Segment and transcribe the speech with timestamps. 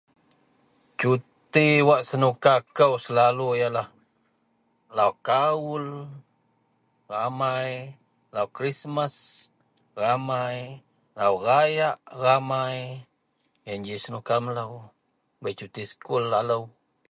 [0.99, 3.87] Cuti wak senuka kou selalu yenlah
[4.97, 5.85] Lau Kaul
[7.13, 7.69] ramai,
[8.33, 9.15] Lau Krismas
[10.01, 10.57] ramai,
[11.19, 12.77] Lau Rayak ramai,
[13.65, 14.73] yen ji #nuka melou,
[15.41, 16.63] bei cuti sekul alou.